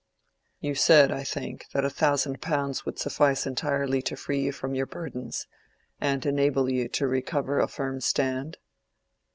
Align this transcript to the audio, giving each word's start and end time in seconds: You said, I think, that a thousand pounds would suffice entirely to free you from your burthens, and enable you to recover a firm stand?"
You 0.61 0.73
said, 0.73 1.11
I 1.11 1.23
think, 1.23 1.67
that 1.73 1.85
a 1.85 1.89
thousand 1.91 2.41
pounds 2.41 2.87
would 2.87 2.97
suffice 2.97 3.45
entirely 3.45 4.01
to 4.01 4.15
free 4.15 4.41
you 4.41 4.51
from 4.51 4.73
your 4.73 4.87
burthens, 4.87 5.45
and 5.99 6.25
enable 6.25 6.71
you 6.71 6.87
to 6.87 7.07
recover 7.07 7.59
a 7.59 7.67
firm 7.67 7.99
stand?" 8.01 8.57